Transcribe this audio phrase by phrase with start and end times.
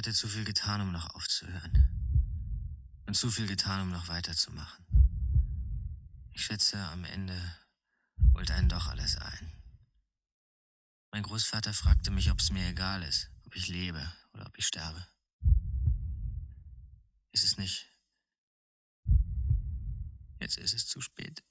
[0.00, 1.84] hatte zu viel getan, um noch aufzuhören.
[3.06, 4.82] Und zu viel getan, um noch weiterzumachen.
[6.32, 7.38] Ich schätze, am Ende
[8.32, 9.52] holt einen doch alles ein.
[11.12, 14.66] Mein Großvater fragte mich, ob es mir egal ist, ob ich lebe oder ob ich
[14.66, 15.06] sterbe.
[17.32, 17.86] Ist es nicht?
[20.38, 21.44] Jetzt ist es zu spät.